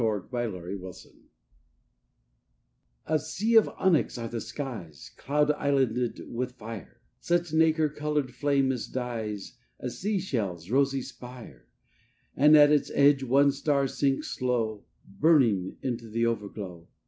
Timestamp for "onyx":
3.77-4.17